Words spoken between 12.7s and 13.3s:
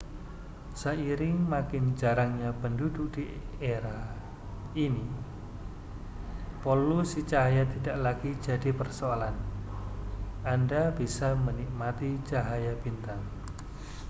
bintang